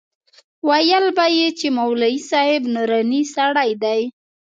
[0.69, 4.01] ويل به يې چې مولوي صاحب نوراني سړى دى.